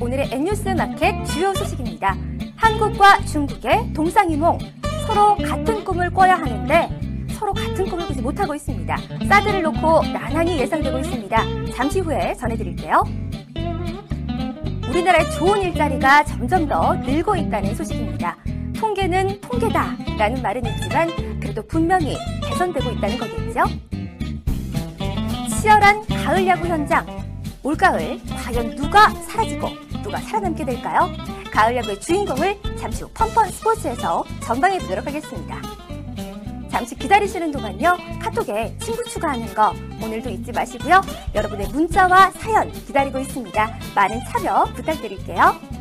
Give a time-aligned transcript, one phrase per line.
[0.00, 2.16] 오늘의 N뉴스 마켓 주요 소식입니다.
[2.54, 4.58] 한국과 중국의 동상이몽
[5.06, 8.96] 서로 같은 꿈을 꿔야 하는데 서로 같은 꿈을 꾸지 못하고 있습니다.
[9.28, 11.44] 사드를 놓고 난항이 예상되고 있습니다.
[11.74, 13.02] 잠시 후에 전해드릴게요.
[14.88, 18.36] 우리나라의 좋은 일자리가 점점 더 늘고 있다는 소식입니다.
[18.76, 23.64] 통계는 통계다 라는 말은 있지만 그래도 분명히 개선되고 있다는 거겠죠?
[25.60, 27.04] 치열한 가을 야구 현장.
[27.64, 31.10] 올가을 과연 누가 사라지고 누가 살아남게 될까요?
[31.52, 35.60] 가을 야구의 주인공을 잠시 후 펀펀 스포츠에서 전방해 보도록 하겠습니다.
[36.70, 37.94] 잠시 기다리시는 동안요.
[38.22, 41.02] 카톡에 친구 추가하는 거 오늘도 잊지 마시고요.
[41.34, 43.78] 여러분의 문자와 사연 기다리고 있습니다.
[43.94, 45.77] 많은 참여 부탁드릴게요.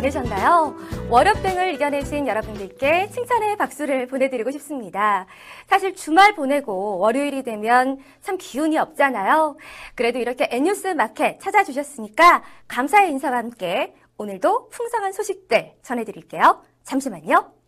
[0.00, 0.76] 보내셨나요?
[1.10, 5.26] 월요병을 이겨내신 여러분들께 칭찬의 박수를 보내드리고 싶습니다.
[5.66, 9.56] 사실 주말 보내고 월요일이 되면 참 기운이 없잖아요.
[9.94, 16.62] 그래도 이렇게 N뉴스 마켓 찾아주셨으니까 감사의 인사와 함께 오늘도 풍성한 소식들 전해드릴게요.
[16.82, 17.59] 잠시만요.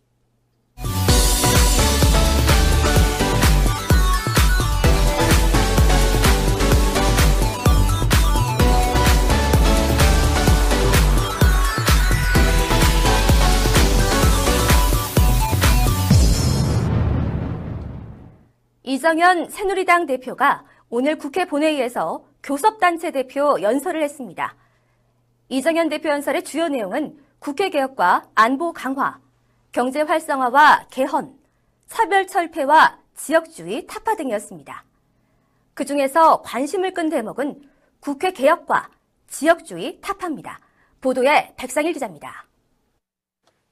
[19.03, 24.55] 이정현 새누리당 대표가 오늘 국회 본회의에서 교섭단체 대표 연설을 했습니다.
[25.49, 29.19] 이정현 대표 연설의 주요 내용은 국회 개혁과 안보 강화,
[29.73, 31.37] 경제 활성화와 개헌,
[31.85, 34.85] 차별 철폐와 지역주의 타파 등이었습니다.
[35.73, 37.61] 그 중에서 관심을 끈 대목은
[37.99, 38.89] 국회 개혁과
[39.27, 40.61] 지역주의 타파입니다.
[41.01, 42.45] 보도에 백상일 기자입니다.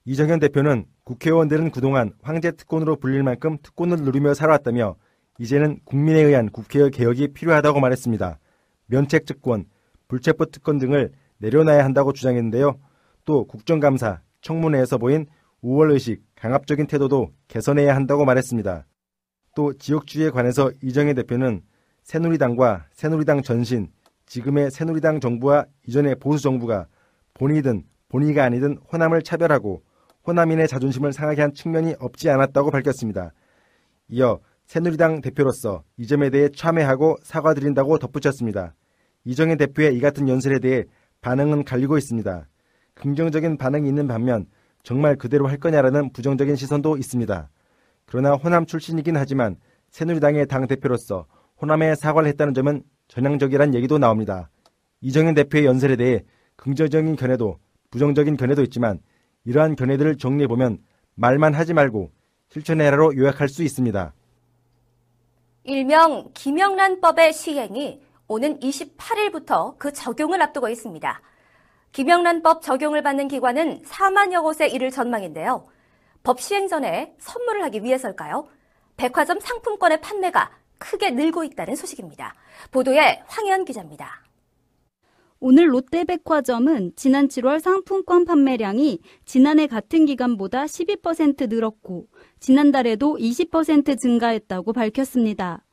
[0.03, 4.97] 이정현 대표는 국회의원들은 그동안 황제 특권으로 불릴 만큼 특권을 누리며 살아왔다며
[5.41, 8.37] 이제는 국민에 의한 국회의 개혁이 필요하다고 말했습니다.
[8.85, 9.65] 면책 특권,
[10.07, 12.77] 불체포 특권 등을 내려놔야 한다고 주장했는데요.
[13.25, 15.25] 또 국정감사, 청문회에서 보인
[15.63, 18.85] 우월의식, 강압적인 태도도 개선해야 한다고 말했습니다.
[19.55, 21.63] 또 지역주의에 관해서 이정현 대표는
[22.03, 23.89] 새누리당과 새누리당 전신,
[24.27, 26.85] 지금의 새누리당 정부와 이전의 보수 정부가
[27.33, 29.81] 본이든 본의가 아니든 호남을 차별하고
[30.27, 33.33] 호남인의 자존심을 상하게 한 측면이 없지 않았다고 밝혔습니다.
[34.07, 34.39] 이어
[34.71, 38.73] 새누리당 대표로서 이 점에 대해 참회하고 사과드린다고 덧붙였습니다.
[39.25, 40.85] 이정현 대표의 이 같은 연설에 대해
[41.19, 42.47] 반응은 갈리고 있습니다.
[42.93, 44.45] 긍정적인 반응이 있는 반면
[44.81, 47.49] 정말 그대로 할 거냐라는 부정적인 시선도 있습니다.
[48.05, 49.57] 그러나 호남 출신이긴 하지만
[49.89, 51.25] 새누리당의 당 대표로서
[51.61, 54.49] 호남에 사과를 했다는 점은 전향적이란 얘기도 나옵니다.
[55.01, 56.23] 이정현 대표의 연설에 대해
[56.55, 57.57] 긍정적인 견해도
[57.89, 59.01] 부정적인 견해도 있지만
[59.43, 60.77] 이러한 견해들을 정리해보면
[61.15, 62.13] 말만 하지 말고
[62.47, 64.13] 실천해라로 요약할 수 있습니다.
[65.71, 71.21] 일명 김영란법의 시행이 오는 28일부터 그 적용을 앞두고 있습니다.
[71.93, 75.65] 김영란법 적용을 받는 기관은 4만여 곳에 이를 전망인데요.
[76.23, 78.49] 법 시행 전에 선물을 하기 위해서일까요?
[78.97, 82.35] 백화점 상품권의 판매가 크게 늘고 있다는 소식입니다.
[82.71, 84.23] 보도에 황현 기자입니다.
[85.39, 92.07] 오늘 롯데백화점은 지난 7월 상품권 판매량이 지난해 같은 기간보다 12% 늘었고
[92.41, 95.63] 지난달에도 20% 증가했다고 밝혔습니다.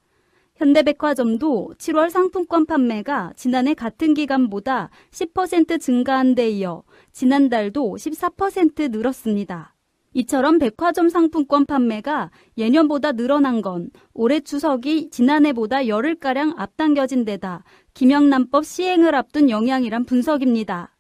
[0.57, 9.75] 현대백화점도 7월 상품권 판매가 지난해 같은 기간보다 10% 증가한 데 이어 지난달도 14% 늘었습니다.
[10.13, 17.65] 이처럼 백화점 상품권 판매가 예년보다 늘어난 건 올해 추석이 지난해보다 열흘가량 앞당겨진 데다
[17.95, 20.95] 김영란법 시행을 앞둔 영향이란 분석입니다.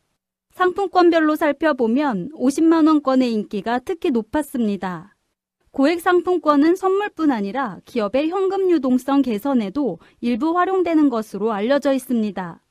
[0.52, 5.17] 상품권별로 살펴보면 50만원권의 인기가 특히 높았습니다.
[5.70, 12.62] 고액 상품권은 선물뿐 아니라 기업의 현금 유동성 개선에도 일부 활용되는 것으로 알려져 있습니다.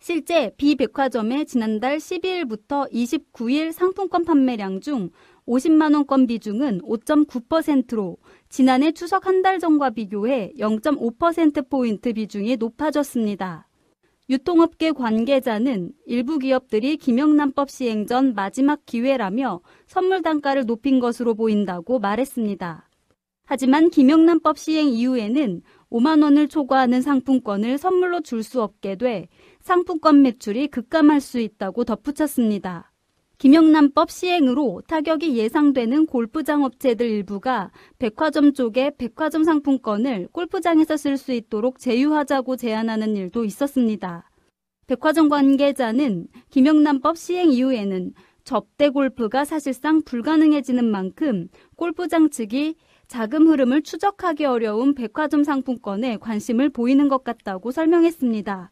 [0.00, 5.10] 실제 비백화점의 지난달 12일부터 29일 상품권 판매량 중
[5.46, 8.16] 50만원권 비중은 5.9%로
[8.48, 13.68] 지난해 추석 한 달 전과 비교해 0.5%포인트 비중이 높아졌습니다.
[14.28, 22.88] 유통업계 관계자는 일부 기업들이 김영란법 시행 전 마지막 기회라며 선물 단가를 높인 것으로 보인다고 말했습니다.
[23.44, 29.28] 하지만 김영란법 시행 이후에는 5만 원을 초과하는 상품권을 선물로 줄 수 없게 돼
[29.60, 32.91] 상품권 매출이 급감할 수 있다고 덧붙였습니다.
[33.42, 41.80] 김영란법 시행으로 타격이 예상되는 골프장 업체들 일부가 백화점 쪽에 백화점 상품권을 골프장에서 쓸 수 있도록
[41.80, 44.30] 제휴하자고 제안하는 일도 있었습니다.
[44.86, 48.12] 백화점 관계자는 김영란법 시행 이후에는
[48.44, 52.76] 접대 골프가 사실상 불가능해지는 만큼 골프장 측이
[53.08, 58.70] 자금 흐름을 추적하기 어려운 백화점 상품권에 관심을 보이는 것 같다고 설명했습니다.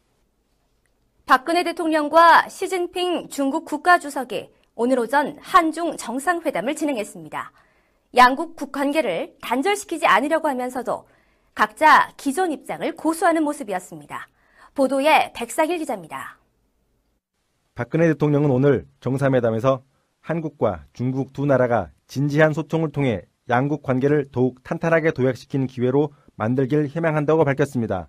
[1.26, 7.53] 박근혜 대통령과 시진핑 중국 국가주석이 오늘 오전 한중 정상회담을 진행했습니다.
[8.17, 11.06] 양국 국관계를 단절시키지 않으려고 하면서도
[11.55, 14.27] 각자 기존 입장을 고수하는 모습이었습니다.
[14.75, 16.38] 보도에 백상일 기자입니다.
[17.75, 19.82] 박근혜 대통령은 오늘 정상회담에서
[20.23, 27.44] 한국과 중국 두 나라가 진지한 소통을 통해 양국 관계를 더욱 탄탄하게 도약시키는 기회로 만들길 희망한다고
[27.44, 28.09] 밝혔습니다.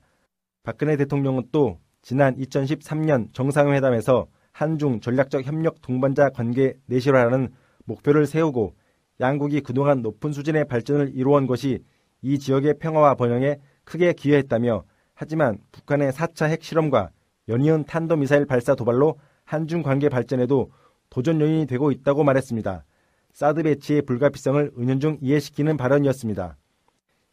[0.63, 7.49] 박근혜 대통령은 또 지난 2013년 정상회담에서 한중 전략적 협력 동반자 관계 내실화라는
[7.85, 8.75] 목표를 세우고
[9.19, 11.83] 양국이 그동안 높은 수준의 발전을 이루어온 것이
[12.21, 14.83] 이 지역의 평화와 번영에 크게 기여했다며
[15.13, 17.11] 하지만 북한의 4차 핵실험과
[17.47, 20.71] 연이은 탄도미사일 발사 도발로 한중 관계 발전에도
[21.09, 22.85] 도전 요인이 되고 있다고 말했습니다.
[23.33, 26.57] 사드 배치의 불가피성을 은연중 이해시키는 발언이었습니다.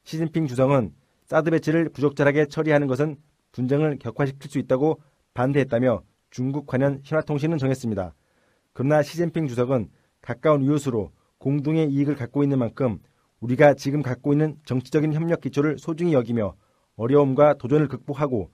[0.05, 0.93] 시진핑 주성은
[1.27, 3.17] 사드 배치를 부적절하게 처리하는 것은
[3.53, 5.01] 분쟁을 격화시킬 수 있다고
[5.35, 8.15] 반대했다며 중국 관련 신화통신은 정했습니다.
[8.73, 9.89] 그러나 시진핑 주석은
[10.21, 12.99] 가까운 이웃으로 공동의 이익을 갖고 있는 만큼
[13.41, 16.55] 우리가 지금 갖고 있는 정치적인 협력 기초를 소중히 여기며
[16.97, 18.51] 어려움과 도전을 극복하고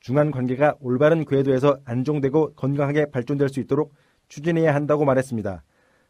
[0.00, 3.94] 중한 관계가 올바른 궤도에서 안정되고 건강하게 발전될 수 있도록
[4.28, 5.62] 추진해야 한다고 말했습니다.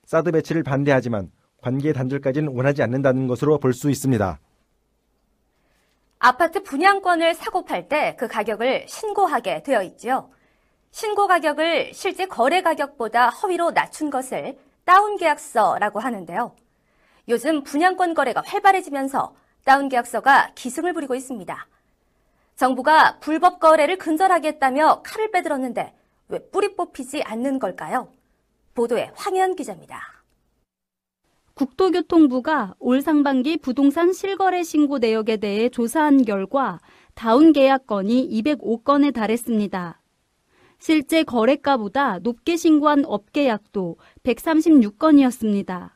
[0.07, 1.31] 사드 배치를 반대하지만
[1.63, 4.41] 관계 단절까지는 원하지 않는다는 것으로 볼 수 있습니다.
[6.19, 10.31] 아파트 분양권을 사고 팔 때 그 가격을 신고하게 되어 있지요.
[10.95, 16.55] 신고 가격을 실제 거래 가격보다 허위로 낮춘 것을 다운 계약서라고 하는데요.
[17.27, 21.67] 요즘 분양권 거래가 활발해지면서 다운 계약서가 기승을 부리고 있습니다.
[22.55, 25.93] 정부가 불법 거래를 근절하겠다며 칼을 빼들었는데
[26.29, 28.13] 왜 뿌리 뽑히지 않는 걸까요?
[28.75, 30.01] 보도에 황현 기자입니다.
[31.55, 36.79] 국토교통부가 올 상반기 부동산 실거래 신고 내역에 대해 조사한 결과
[37.15, 39.99] 다운 계약 건이 205건에 달했습니다.
[40.85, 45.93] 실제 거래가보다 높게 신고한 업계 약도 136건이었습니다.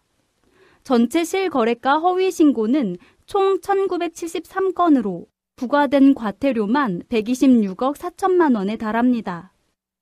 [0.82, 2.96] 전체 실거래가 허위 신고는
[3.26, 5.26] 총 1973건으로
[5.56, 9.52] 부과된 과태료만 126억 4천만 원에 달합니다.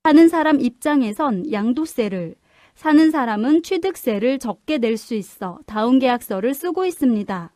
[0.05, 2.37] 사는 사람 입장에선 양도세를,
[2.77, 7.56] 사는 사람은 취득세를 적게 낼 수 있어 다운 계약서를 쓰고 있습니다.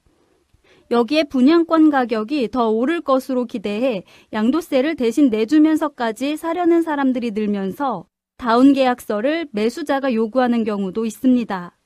[0.91, 4.03] 여기에 분양권 가격이 더 오를 것으로 기대해
[4.33, 8.07] 양도세를 대신 내주면서까지 사려는 사람들이 늘면서
[8.37, 11.77] 다운 계약서를 매수자가 요구하는 경우도 있습니다.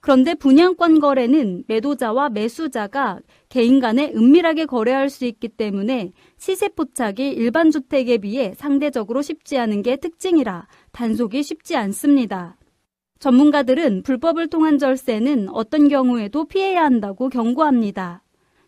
[0.00, 3.18] 그런데 분양권 거래는 매도자와 매수자가
[3.48, 9.82] 개인 간에 은밀하게 거래할 수 있기 때문에 시세 포착이 일반 주택에 비해 상대적으로 쉽지 않은
[9.82, 12.56] 게 특징이라 단속이 쉽지 않습니다.
[13.18, 18.22] 전문가들은 불법을 통한 절세는 어떤 경우에도 피해야 한다고 경고합니다.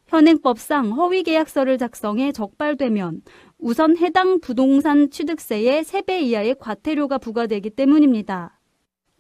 [0.09, 3.21] 현행법상 허위 계약서를 작성해 적발되면
[3.59, 8.59] 우선 해당 부동산 취득세의 3배 이하의 과태료가 부과되기 때문입니다.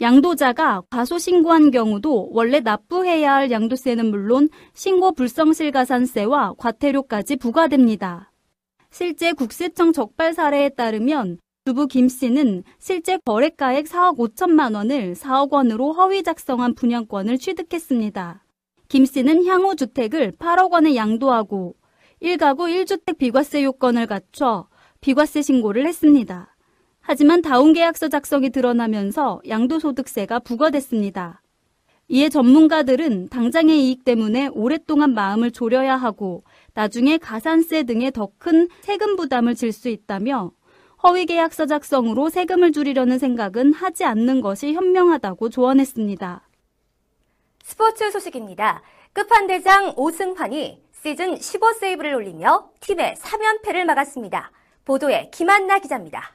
[0.00, 8.32] 양도자가 과소 신고한 경우도 원래 납부해야 할 양도세는 물론 신고 불성실 가산세와 과태료까지 부과됩니다.
[8.90, 15.92] 실제 국세청 적발 사례에 따르면 주부 김 씨는 실제 거래가액 4억 5천만 원을 4억 원으로
[15.92, 18.44] 허위 작성한 분양권을 취득했습니다.
[18.88, 21.76] 김 씨는 향후 주택을 8억 원에 양도하고
[22.22, 24.68] 1가구 1주택 비과세 요건을 갖춰
[25.00, 26.56] 비과세 신고를 했습니다.
[27.00, 31.42] 하지만 다운 계약서 작성이 드러나면서 양도소득세가 부과됐습니다.
[32.08, 36.42] 이에 전문가들은 당장의 이익 때문에 오랫동안 마음을 졸여야 하고
[36.74, 40.52] 나중에 가산세 등의 더 큰 세금 부담을 질 수 있다며
[41.02, 46.47] 허위 계약서 작성으로 세금을 줄이려는 생각은 하지 않는 것이 현명하다고 조언했습니다.
[47.68, 48.80] 스포츠 소식입니다.
[49.12, 54.50] 끝판대장 오승환이 시즌 15세이브를 올리며 팀의 3연패를 막았습니다.
[54.86, 56.34] 보도에 김한나 기자입니다.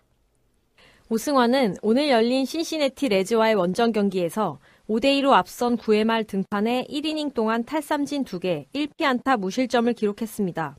[1.10, 8.25] 오승환은 오늘 열린 신시내티 레즈와의 원정 경기에서 5대2로 앞선 9회 말 등판에 1이닝 동안 탈삼진
[8.25, 10.78] 2개, 1피안타 무실점을 기록했습니다.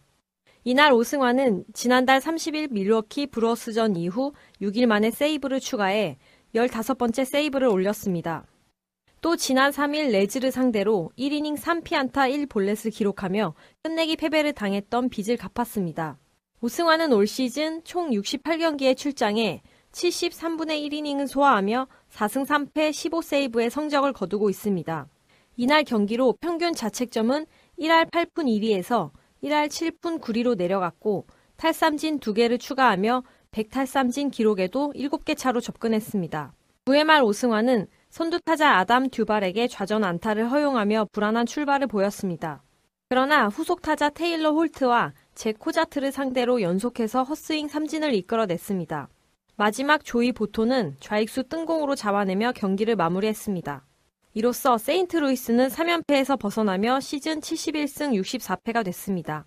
[0.62, 4.32] 이날 오승환은 지난달 30일 밀워키 브러스전 이후
[4.62, 6.16] 6일 만에 세이브를 추가해
[6.54, 8.46] 15번째 세이브를 올렸습니다.
[9.24, 16.18] 또 지난 3일 레즈를 상대로 1이닝 3피안타 1볼넷을 기록하며 끝내기 패배를 당했던 빚을 갚았습니다.
[16.60, 19.62] 오승환은 올 시즌 총 68경기에 출장해
[19.92, 25.08] 73분의 1이닝을 소화하며 4승 3패 15세이브의 성적을 거두고 있습니다.
[25.56, 27.46] 이날 경기로 평균 자책점은
[27.80, 29.10] 1할 8푼 1리에서
[29.42, 31.26] 1할 7푼 9리로 내려갔고
[31.56, 36.52] 탈삼진 2개를 추가하며 100탈삼진 기록에도 7개 차로 접근했습니다.
[36.84, 42.62] 9회 말 오승환은 선두타자 아담 듀발에게 좌전 안타를 허용하며 불안한 출발을 보였습니다.
[43.08, 49.08] 그러나 후속 타자 테일러 홀트와 제 코자트를 상대로 연속해서 헛스윙 삼진을 이끌어냈습니다.
[49.56, 53.84] 마지막 조이 보토는 좌익수 뜬공으로 잡아내며 경기를 마무리했습니다.
[54.34, 59.44] 이로써 세인트루이스는 3연패에서 벗어나며 시즌 71승 64패가 됐습니다.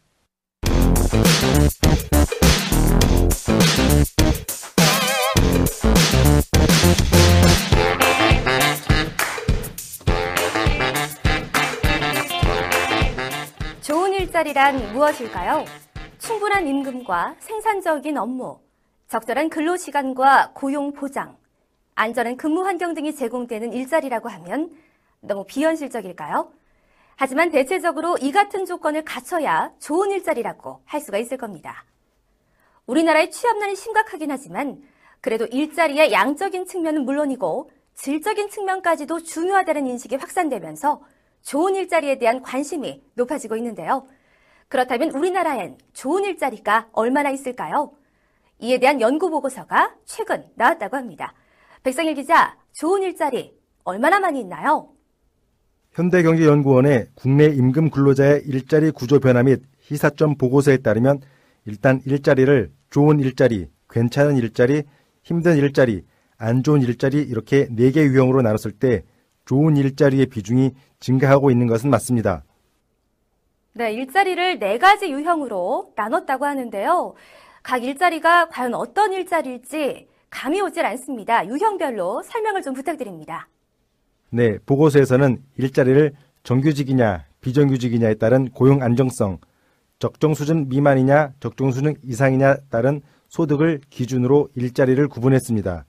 [14.37, 15.65] 일자리란 무엇일까요?
[16.19, 18.59] 충분한 임금과 생산적인 업무,
[19.07, 21.35] 적절한 근로시간과 고용 보장,
[21.95, 24.69] 안전한 근무 환경 등이 제공되는 일자리라고 하면
[25.21, 26.51] 너무 비현실적일까요?
[27.15, 31.85] 하지만 대체적으로 이 같은 조건을 갖춰야 좋은 일자리라고 할 수가 있을 겁니다.
[32.85, 34.83] 우리나라의 취업난이 심각하긴 하지만
[35.19, 41.01] 그래도 일자리의 양적인 측면은 물론이고 질적인 측면까지도 중요하다는 인식이 확산되면서
[41.41, 44.05] 좋은 일자리에 대한 관심이 높아지고 있는데요.
[44.69, 47.91] 그렇다면 우리나라엔 좋은 일자리가 얼마나 있을까요?
[48.59, 51.33] 이에 대한 연구 보고서가 최근 나왔다고 합니다.
[51.83, 54.89] 백성일 기자, 좋은 일자리 얼마나 많이 있나요?
[55.93, 61.21] 현대경제연구원의 국내 임금 근로자의 일자리 구조 변화 및 시사점 보고서에 따르면
[61.65, 64.83] 일단 일자리를 좋은 일자리, 괜찮은 일자리,
[65.23, 66.03] 힘든 일자리,
[66.37, 69.03] 안 좋은 일자리 이렇게 네 개 유형으로 나눴을 때
[69.45, 72.43] 좋은 일자리의 비중이 증가하고 있는 것은 맞습니다.
[73.77, 77.13] 네, 일자리를 네 가지 유형으로 나눴다고 하는데요.
[77.61, 81.45] 각 일자리가 과연 어떤 일자리일지 감이 오질 않습니다.
[81.45, 83.47] 유형별로 설명을 좀 부탁드립니다.
[84.31, 89.37] 네, 보고서에서는 일자리를 정규직이냐 비정규직이냐에 따른 고용 안정성,
[89.99, 95.85] 적정 수준 미만이냐 적정 수준 이상이냐 따른 소득을 기준으로 일자리를 구분했습니다.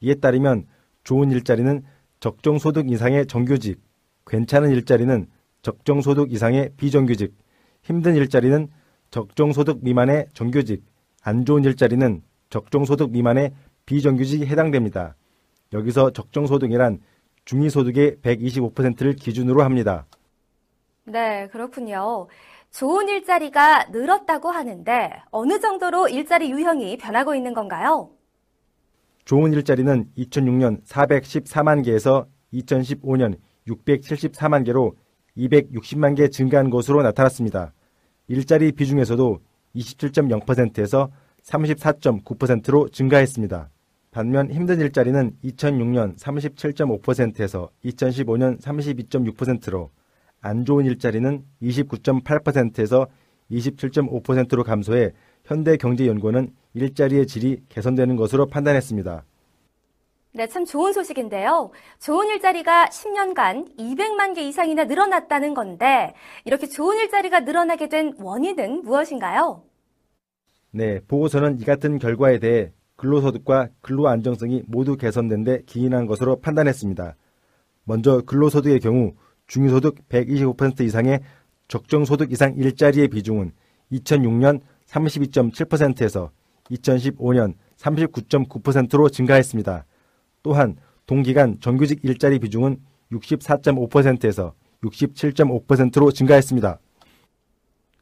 [0.00, 0.66] 이에 따르면
[1.02, 1.82] 좋은 일자리는
[2.20, 3.80] 적정 소득 이상의 정규직,
[4.26, 5.28] 괜찮은 일자리는
[5.62, 7.34] 적정 소득 이상의 비정규직,
[7.82, 8.68] 힘든 일자리는
[9.10, 10.84] 적정 소득 미만의 정규직,
[11.22, 13.52] 안 좋은 일자리는 적정 소득 미만의
[13.86, 15.14] 비정규직이 해당됩니다.
[15.72, 17.00] 여기서 적정 소득이란
[17.44, 20.06] 중위소득의 125%를 기준으로 합니다.
[21.04, 22.26] 네, 그렇군요.
[22.70, 28.10] 좋은 일자리가 늘었다고 하는데 어느 정도로 일자리 유형이 변하고 있는 건가요?
[29.24, 33.36] 좋은 일자리는 2006년 414만 개에서 2015년
[33.68, 34.96] 674만 개로
[35.36, 37.72] 260만 개 증가한 것으로 나타났습니다.
[38.28, 39.40] 일자리 비중에서도
[39.74, 41.10] 27.0%에서
[41.42, 43.70] 34.9%로 증가했습니다.
[44.10, 49.90] 반면 힘든 일자리는 2006년 37.5%에서 2015년 32.6%로
[50.42, 53.06] 안 좋은 일자리는 29.8%에서
[53.50, 55.12] 27.5%로 감소해
[55.44, 59.24] 현대경제연구원은 일자리의 질이 개선되는 것으로 판단했습니다.
[60.34, 61.70] 네, 참 좋은 소식인데요.
[61.98, 66.14] 좋은 일자리가 10년간 200만 개 이상이나 늘어났다는 건데
[66.46, 69.62] 이렇게 좋은 일자리가 늘어나게 된 원인은 무엇인가요?
[70.70, 77.14] 네, 보고서는 이 같은 결과에 대해 근로소득과 근로안정성이 모두 개선된 데 기인한 것으로 판단했습니다.
[77.84, 79.12] 먼저 근로소득의 경우
[79.48, 81.20] 중위소득 125% 이상의
[81.68, 83.52] 적정소득 이상 일자리의 비중은
[83.92, 86.30] 2006년 32.7%에서
[86.70, 89.84] 2015년 39.9%로 증가했습니다.
[90.42, 92.78] 또한 동기간 정규직 일자리 비중은
[93.12, 96.78] 64.5%에서 67.5%로 증가했습니다.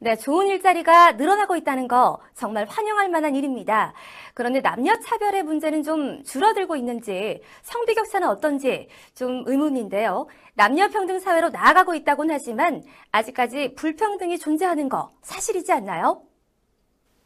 [0.03, 3.93] 네, 좋은 일자리가 늘어나고 있다는 거 정말 환영할 만한 일입니다.
[4.33, 10.25] 그런데 남녀 차별의 문제는 좀 줄어들고 있는지 성비 격차는 어떤지 좀 의문인데요.
[10.55, 12.81] 남녀 평등 사회로 나아가고 있다곤 하지만
[13.11, 16.23] 아직까지 불평등이 존재하는 거 사실이지 않나요?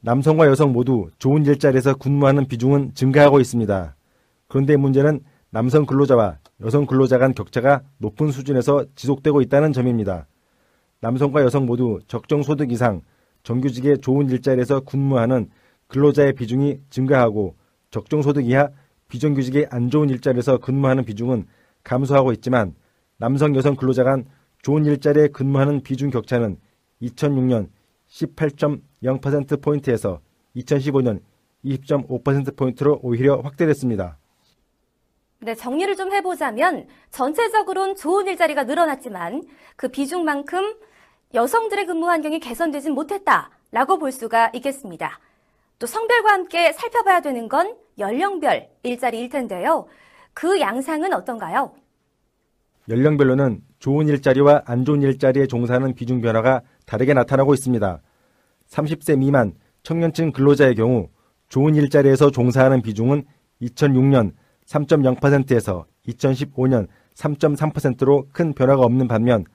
[0.01, 3.94] 남성과 여성 모두 좋은 일자리에서 근무하는 비중은 증가하고 있습니다.
[4.55, 5.19] 그런데 문제는
[5.49, 10.27] 남성 근로자와 여성 근로자 간 격차가 높은 수준에서 지속되고 있다는 점입니다.
[11.01, 13.01] 남성과 여성 모두 적정 소득 이상
[13.43, 15.49] 정규직의 좋은 일자리에서 근무하는
[15.87, 17.57] 근로자의 비중이 증가하고
[17.91, 18.69] 적정 소득 이하
[19.09, 21.47] 비정규직의 안 좋은 일자리에서 근무하는 비중은
[21.83, 22.75] 감소하고 있지만
[23.17, 24.23] 남성 여성 근로자 간
[24.61, 26.55] 좋은 일자리에 근무하는 비중 격차는
[27.01, 27.67] 2006년
[28.07, 30.21] 18.0%포인트에서
[30.55, 31.19] 2015년
[31.65, 34.17] 20.5%포인트로 오히려 확대됐습니다.
[35.39, 39.43] 네, 정리를 좀 해보자면 전체적으로는 좋은 일자리가 늘어났지만
[39.75, 40.75] 그 비중만큼
[41.33, 45.19] 여성들의 근무 환경이 개선되진 못했다라고 볼 수가 있겠습니다.
[45.77, 49.87] 또 성별과 함께 살펴봐야 되는 건 연령별 일자리일 텐데요.
[50.33, 51.73] 그 양상은 어떤가요?
[52.87, 58.01] 연령별로는 좋은 일자리와 안 좋은 일자리에 종사하는 비중 변화가 다르게 나타나고 있습니다.
[58.69, 61.09] 30세 미만 청년층 근로자의 경우
[61.49, 63.25] 좋은 일자리에서 종사하는 비중은
[63.61, 64.33] 2006년
[64.67, 69.45] 3.0%에서 2015년 3.3%로 큰 변화가 없는 반면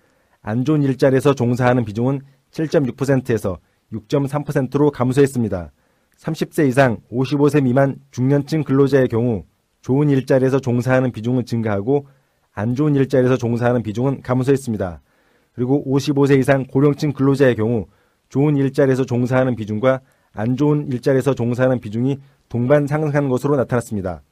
[0.43, 3.59] 안 좋은 일자리에서 종사하는 비중은 7.6%에서
[3.93, 5.73] 6.3%로 감소했습니다.
[6.19, 9.45] 30세 이상 55세 미만 중년층 근로자의 경우
[9.81, 12.07] 좋은 일자리에서 종사하는 비중은 증가하고
[12.52, 15.00] 안 좋은 일자리에서 종사하는 비중은 감소했습니다.
[15.52, 17.87] 그리고 55세 이상 고령층 근로자의 경우
[18.29, 20.00] 좋은 일자리에서 종사하는 비중과
[20.33, 24.23] 안 좋은 일자리에서 종사하는 비중이 동반 상승한 것으로 나타났습니다.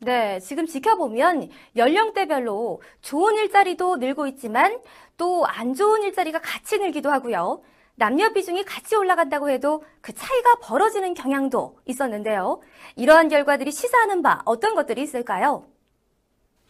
[0.00, 4.78] 네, 지금 지켜보면 연령대별로 좋은 일자리도 늘고 있지만
[5.16, 7.62] 또 안 좋은 일자리가 같이 늘기도 하고요.
[7.96, 12.60] 남녀 비중이 같이 올라간다고 해도 그 차이가 벌어지는 경향도 있었는데요.
[12.94, 15.64] 이러한 결과들이 시사하는 바 어떤 것들이 있을까요?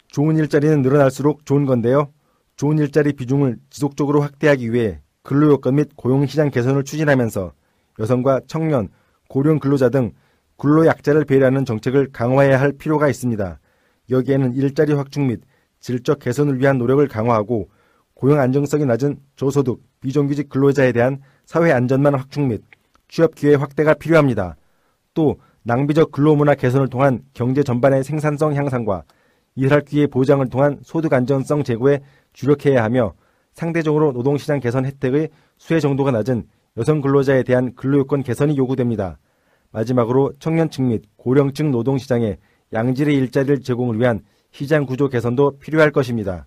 [0.07, 2.11] 좋은 일자리는 늘어날수록 좋은 건데요.
[2.55, 7.53] 좋은 일자리 비중을 지속적으로 확대하기 위해 근로요건 및 고용시장 개선을 추진하면서
[7.99, 8.89] 여성과 청년,
[9.27, 10.13] 고령 근로자 등
[10.59, 13.59] 근로약자를 배려하는 정책을 강화해야 할 필요가 있습니다.
[14.11, 15.41] 여기에는 일자리 확충 및
[15.79, 17.69] 질적 개선을 위한 노력을 강화하고
[18.13, 22.61] 고용 안정성이 낮은 저소득, 비정규직 근로자에 대한 사회 안전망 확충 및
[23.07, 24.57] 취업 기회 확대가 필요합니다.
[25.13, 29.03] 또 낭비적 근로문화 개선을 통한 경제 전반의 생산성 향상과
[29.55, 32.01] 일할 기회 보장을 통한 소득 안정성 제고에
[32.33, 33.13] 주력해야 하며
[33.53, 36.43] 상대적으로 노동시장 개선 혜택의 수혜 정도가 낮은
[36.77, 39.17] 여성 근로자에 대한 근로요건 개선이 요구됩니다.
[39.71, 42.37] 마지막으로 청년층 및 고령층 노동시장에
[42.73, 46.45] 양질의 일자리를 제공을 위한 시장 구조 개선도 필요할 것입니다.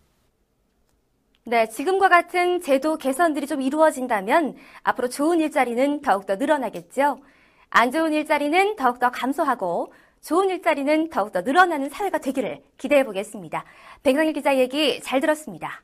[1.45, 7.19] 네, 지금과 같은 제도 개선들이 좀 이루어진다면 앞으로 좋은 일자리는 더욱더 늘어나겠죠.
[7.71, 13.65] 안 좋은 일자리는 더욱더 감소하고 좋은 일자리는 더욱더 늘어나는 사회가 되기를 기대해 보겠습니다.
[14.05, 15.83] 백상일 기자 얘기 잘 들었습니다.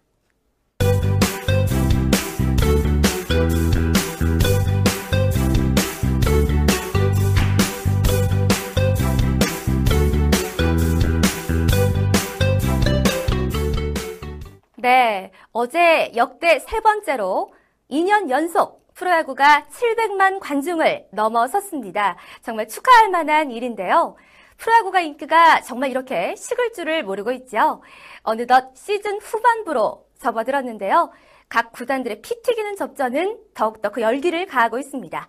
[14.80, 17.52] 네, 어제 역대 세 번째로
[17.90, 22.16] 2년 연속 프로야구가 700만 관중을 넘어섰습니다.
[22.42, 24.14] 정말 축하할 만한 일인데요.
[24.56, 27.82] 프로야구가 인기가 정말 이렇게 식을 줄을 모르고 있죠.
[28.22, 31.10] 어느덧 시즌 후반부로 접어들었는데요.
[31.48, 35.26] 각 구단들의 피 튀기는 접전은 더욱더 그 열기를 가하고 있습니다.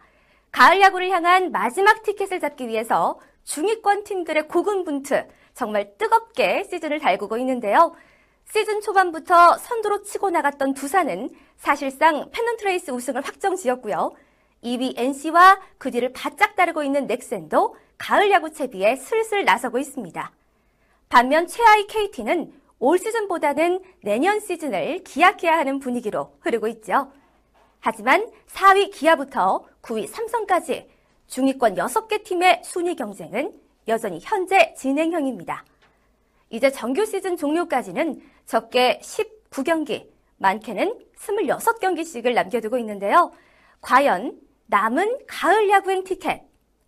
[0.51, 5.23] 가을 야구를 향한 마지막 티켓을 잡기 위해서 중위권 팀들의 고군분투
[5.55, 7.95] 정말 뜨겁게 시즌을 달구고 있는데요.
[8.51, 14.11] 시즌 초반부터 선두로 치고 나갔던 두산은 사실상 페넌트레이스 우승을 확정 지었고요.
[14.63, 20.31] 2위 NC와 그 뒤를 바짝 따르고 있는 넥센도 가을 야구 채비에 슬슬 나서고 있습니다.
[21.09, 27.11] 반면 최하위 KT는 올 시즌보다는 내년 시즌을 기약해야 하는 분위기로 흐르고 있죠.
[27.79, 30.89] 하지만 4위 기아부터 9위 삼성까지
[31.27, 33.53] 중위권 6개 팀의 순위 경쟁은
[33.87, 35.65] 여전히 현재 진행형입니다.
[36.49, 43.31] 이제 정규 시즌 종료까지는 적게 19경기, 많게는 26경기씩을 남겨두고 있는데요.
[43.79, 46.41] 과연 남은 가을 야구행 티켓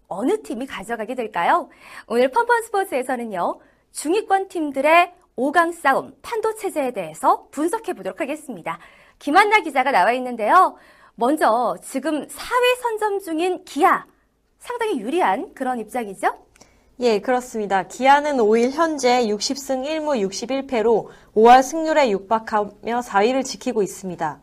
[0.08, 1.70] 어느 팀이 가져가게 될까요?
[2.08, 3.60] 오늘 펀펀 스포츠에서는요.
[3.92, 8.80] 중위권 팀들의 5강 싸움 판도 체제에 대해서 분석해 보도록 하겠습니다.
[9.20, 10.78] 김한나 기자가 나와 있는데요.
[11.14, 14.08] 먼저 지금 4위 선점 중인 기아
[14.58, 16.44] 상당히 유리한 그런 입장이죠?
[17.02, 17.88] 예, 그렇습니다.
[17.88, 24.40] 기아는 5일 현재 60승 1무 61패로 5할 승률에 육박하며 4위를 지키고 있습니다.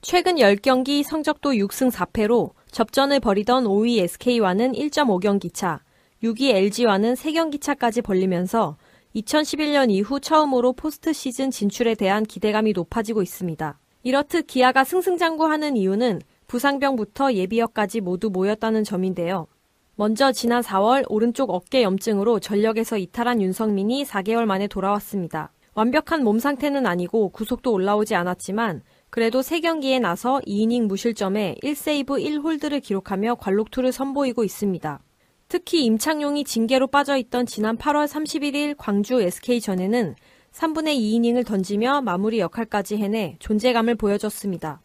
[0.00, 5.84] 최근 10경기 성적도 6승 4패로 접전을 벌이던 5위 SK와는 1.5경기 차,
[6.24, 8.76] 6위 LG와는 3경기 차까지 벌리면서
[9.14, 13.78] 2011년 이후 처음으로 포스트 시즌 진출에 대한 기대감이 높아지고 있습니다.
[14.02, 19.46] 이렇듯 기아가 승승장구하는 이유는 부상병부터 예비역까지 모두 모였다는 점인데요.
[19.94, 25.52] 먼저 지난 4월 오른쪽 어깨 염증으로 전력에서 이탈한 윤성민이 4개월 만에 돌아왔습니다.
[25.74, 33.34] 완벽한 몸 상태는 아니고 구속도 올라오지 않았지만 그래도 3경기에 나서 2이닝 무실점에 1세이브 1홀드를 기록하며
[33.34, 35.00] 관록투를 선보이고 있습니다.
[35.48, 40.14] 특히 임창용이 징계로 빠져있던 지난 8월 31일 광주 SK전에는
[40.52, 44.80] 3분의 2이닝을 던지며 마무리 역할까지 해내 존재감을 보여줬습니다.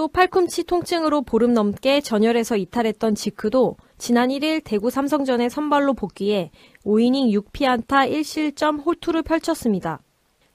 [0.00, 6.50] 또 팔꿈치 통증으로 보름 넘게 전열에서 이탈했던 지크도 지난 1일 대구 삼성전에 선발로 복귀해
[6.86, 10.00] 5이닝 6피안타 1실점 홀투를 펼쳤습니다.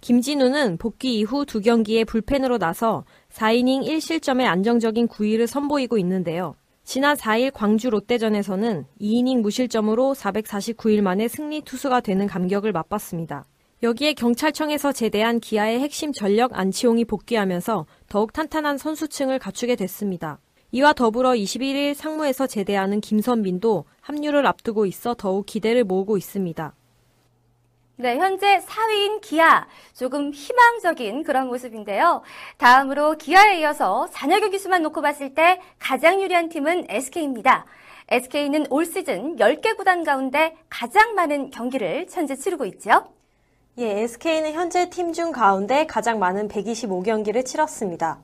[0.01, 6.55] 김진우는 복귀 이후 두 경기에 불펜으로 나서 4이닝 1실점의 안정적인 구위를 선보이고 있는데요.
[6.83, 13.45] 지난 4일 광주 롯데전에서는 2이닝 무실점으로 449일 만에 승리 투수가 되는 감격을 맛봤습니다.
[13.83, 20.39] 여기에 경찰청에서 제대한 기아의 핵심 전력 안치홍이 복귀하면서 더욱 탄탄한 선수층을 갖추게 됐습니다.
[20.71, 26.73] 이와 더불어 21일 상무에서 제대하는 김선빈도 합류를 앞두고 있어 더욱 기대를 모으고 있습니다.
[27.97, 29.67] 네, 현재 4위인 기아.
[29.93, 32.21] 조금 희망적인 그런 모습인데요.
[32.57, 37.65] 다음으로 기아에 이어서 잔여 경기 수만 놓고 봤을 때 가장 유리한 팀은 SK입니다.
[38.07, 43.14] SK는 올 시즌 10개 구단 가운데 가장 많은 경기를 현재 치르고 있죠.
[43.77, 48.21] 예, SK는 현재 팀 중 가운데 가장 많은 125경기를 치렀습니다.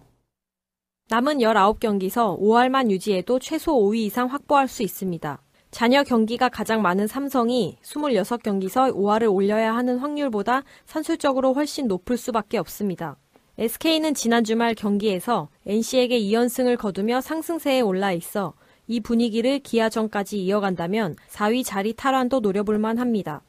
[1.09, 5.41] 남은 19경기서 5할만 유지해도 최소 5위 이상 확보할 수 있습니다.
[5.71, 13.17] 잔여 경기가 가장 많은 삼성이 26경기서 5할을 올려야 하는 확률보다 산술적으로 훨씬 높을 수밖에 없습니다.
[13.57, 18.53] SK는 지난 주말 경기에서 NC에게 2연승을 거두며 상승세에 올라 있어
[18.87, 23.41] 이 분위기를 기아전까지 이어간다면 4위 자리 탈환도 노려볼만 합니다.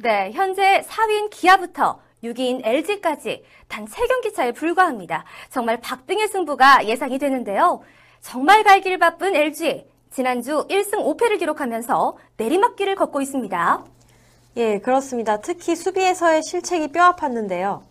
[0.00, 5.24] 네, 현재 4위인 기아부터 6위인 LG까지 단 3경기 차에 불과합니다.
[5.50, 7.80] 정말 박빙의 승부가 예상이 되는데요.
[8.20, 9.84] 정말 갈 길 바쁜 LG.
[10.10, 13.84] 지난주 1승 5패를 기록하면서 내리막길을 걷고 있습니다.
[14.58, 15.40] 예, 그렇습니다.
[15.40, 17.82] 특히 수비에서의 실책이 뼈아팠는데요.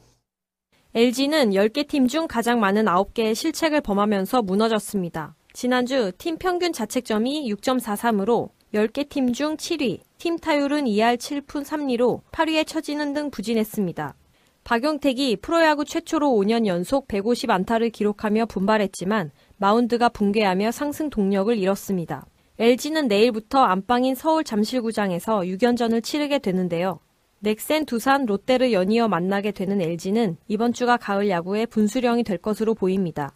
[0.93, 5.35] LG는 10개 팀 중 가장 많은 9개의 실책을 범하면서 무너졌습니다.
[5.53, 12.65] 지난주 팀 평균 자책점이 6.43으로 10개 팀 중 7위, 팀 타율은 2할 7푼 3리로 8위에
[12.65, 14.15] 처지는 등 부진했습니다.
[14.63, 22.25] 박용택이 프로야구 최초로 5년 연속 150안타를 기록하며 분발했지만 마운드가 붕괴하며 상승 동력을 잃었습니다.
[22.59, 26.99] LG는 내일부터 안방인 서울 잠실구장에서 6연전을 치르게 되는데요.
[27.39, 33.33] 넥센, 두산, 롯데를 연이어 만나게 되는 LG는 이번 주가 가을 야구의 분수령이 될 것으로 보입니다.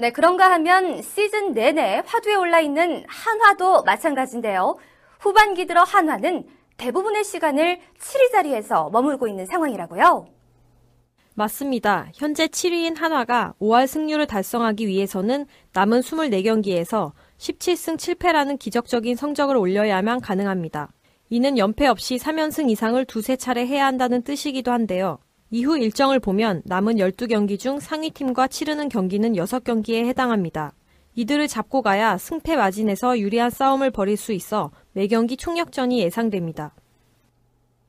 [0.00, 4.78] 네, 그런가 하면 시즌 내내 화두에 올라 있는 한화도 마찬가지인데요.
[5.18, 6.46] 후반기 들어 한화는
[6.78, 10.26] 대부분의 시간을 7위 자리에서 머물고 있는 상황이라고요.
[11.34, 12.08] 맞습니다.
[12.14, 20.88] 현재 7위인 한화가 5할 승률을 달성하기 위해서는 남은 24경기에서 17승 7패라는 기적적인 성적을 올려야만 가능합니다.
[21.28, 25.18] 이는 연패 없이 3연승 이상을 두세 차례 해야 한다는 뜻이기도 한데요.
[25.52, 30.72] 이후 일정을 보면 남은 12경기 중 상위팀과 치르는 경기는 6경기에 해당합니다.
[31.16, 36.72] 이들을 잡고 가야 승패 마진에서 유리한 싸움을 벌일 수 있어 매 경기 총력전이 예상됩니다.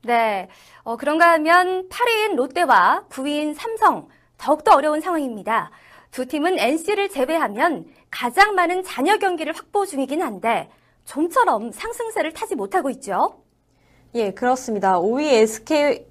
[0.03, 0.49] 네,
[0.81, 4.07] 어, 그런가 하면 8위인 롯데와 9위인 삼성
[4.39, 5.69] 더욱더 어려운 상황입니다.
[6.09, 10.71] 두 팀은 NC를 제외하면 가장 많은 잔여 경기를 확보 중이긴 한데
[11.05, 13.43] 좀처럼 상승세를 타지 못하고 있죠.
[14.15, 14.99] 예, 그렇습니다.
[14.99, 16.10] 5위 SK,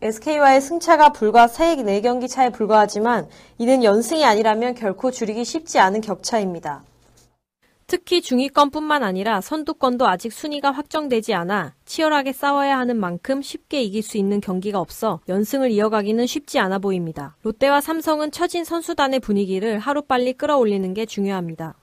[0.00, 6.82] SK와의 승차가 불과 3, 4경기 차에 불과하지만 이는 연승이 아니라면 결코 줄이기 쉽지 않은 격차입니다.
[7.86, 14.16] 특히 중위권뿐만 아니라 선두권도 아직 순위가 확정되지 않아 치열하게 싸워야 하는 만큼 쉽게 이길 수
[14.16, 17.36] 있는 경기가 없어 연승을 이어가기는 쉽지 않아 보입니다.
[17.42, 21.74] 롯데와 삼성은 처진 선수단의 분위기를 하루빨리 끌어올리는 게 중요합니다.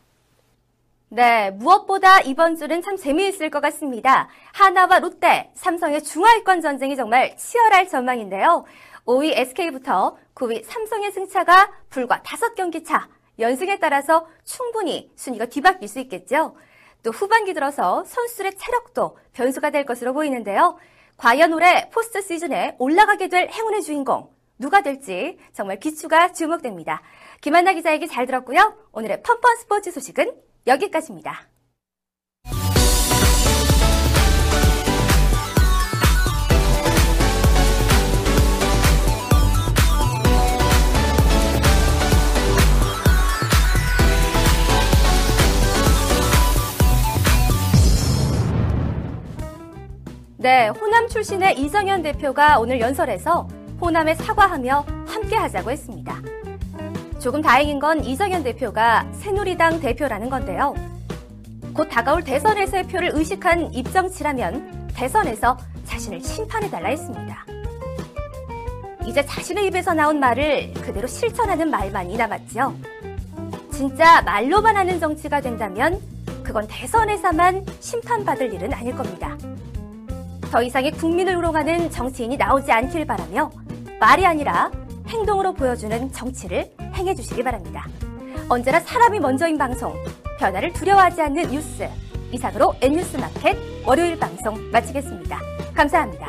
[1.10, 4.28] 네, 무엇보다 이번 주는 참 재미있을 것 같습니다.
[4.52, 8.66] 하나와 롯데, 삼성의 중하위권 전쟁이 정말 치열할 전망인데요.
[9.06, 13.08] 5위 SK부터 9위 삼성의 승차가 불과 5경기 차.
[13.40, 16.58] 연승에 따라서 충분히 순위가 뒤바뀔 수 있겠죠.
[17.04, 20.78] 또 후반기 들어서 선수들의 체력도 변수가 될 것으로 보이는데요.
[21.16, 27.02] 과연 올해 포스트 시즌에 올라가게 될 행운의 주인공 누가 될지 정말 기추가 주목됩니다.
[27.40, 28.76] 김한나 기자 얘기 잘 들었고요.
[28.92, 31.48] 오늘의 펀펀 스포츠 소식은 여기까지입니다.
[50.40, 53.48] 네, 호남 출신의 이정현 대표가 오늘 연설에서
[53.82, 56.22] 호남에 사과하며 함께 하자고 했습니다.
[57.20, 60.76] 조금 다행인 건 이정현 대표가 새누리당 대표라는 건데요.
[61.74, 67.46] 곧 다가올 대선에서의 표를 의식한 입정치라면 대선에서 자신을 심판해달라 했습니다.
[69.06, 72.76] 이제 자신의 입에서 나온 말을 그대로 실천하는 말만이 남았죠.
[73.72, 76.00] 진짜 말로만 하는 정치가 된다면
[76.44, 79.38] 그건 대선에서만 심판받을 일은 아닐 겁니다.
[80.52, 83.52] 더 이상의 국민을 우롱하는 정치인이 나오지 않길 바라며
[84.00, 84.72] 말이 아니라
[85.08, 87.86] 행동으로 보여주는 정치를 행해 주시기 바랍니다.
[88.50, 89.94] 언제나 사람이 먼저인 방송,
[90.40, 91.90] 변화를 두려워하지 않는 뉴스.
[92.32, 95.40] 이상으로 N뉴스 마켓 월요일 방송 마치겠습니다.
[95.74, 96.28] 감사합니다.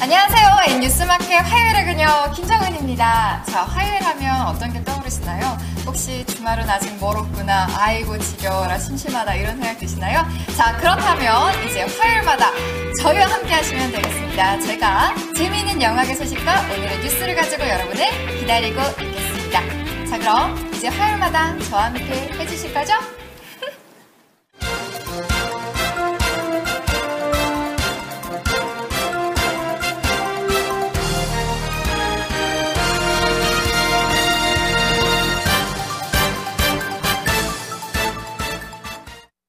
[0.00, 0.46] 안녕하세요.
[0.66, 3.42] 네, 뉴스 마켓 화요일에는요, 김정은입니다.
[3.44, 5.56] 자, 화요일 하면 어떤 게 떠오르시나요?
[5.86, 10.24] 혹시 주말은 아직 멀었구나, 아이고 지겨워라, 심심하다, 이런 생각 드시나요?
[10.56, 12.50] 자, 그렇다면 이제 화요일마다
[13.02, 14.60] 저희와 함께 하시면 되겠습니다.
[14.60, 19.60] 제가 재미있는 영화계 소식과 오늘의 뉴스를 가지고 여러분을 기다리고 있겠습니다.
[20.08, 22.94] 자, 그럼 이제 화요일마다 저와 함께 해주실 거죠?